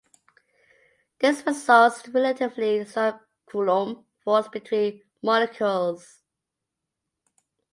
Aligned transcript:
This 1.19 1.43
results 1.45 2.01
in 2.05 2.09
a 2.09 2.13
relatively 2.21 2.83
strong 2.85 3.19
Coulomb 3.51 4.05
force 4.25 4.47
between 4.47 5.03
molecules. 5.21 6.23